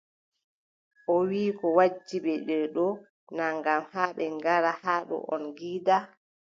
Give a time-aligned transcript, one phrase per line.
[1.13, 2.35] O wiʼi kadi koo waddi ɓe
[2.75, 2.85] ɗo,
[3.37, 3.81] naa ngam
[4.17, 5.97] ɓe ngara haa ɗo on ngiida.